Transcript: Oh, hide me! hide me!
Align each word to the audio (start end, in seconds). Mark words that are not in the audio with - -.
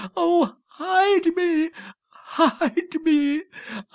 Oh, 0.17 0.57
hide 0.65 1.27
me! 1.35 1.69
hide 2.11 2.95
me! 3.03 3.43